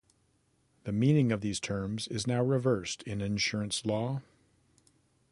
The 0.85 0.91
meaning 0.91 1.31
of 1.31 1.41
these 1.41 1.59
terms 1.59 2.07
is 2.07 2.25
reversed 2.27 3.03
in 3.03 3.21
insurance 3.21 3.85
law. 3.85 4.23